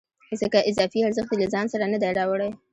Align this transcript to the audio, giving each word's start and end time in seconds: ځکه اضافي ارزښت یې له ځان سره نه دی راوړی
ځکه 0.41 0.57
اضافي 0.69 0.99
ارزښت 1.07 1.29
یې 1.33 1.37
له 1.41 1.47
ځان 1.53 1.65
سره 1.73 1.85
نه 1.93 1.97
دی 2.01 2.09
راوړی 2.19 2.49